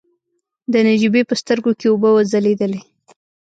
[0.71, 2.81] د نجيبې په سترګو کې اوبه وځلېدلې.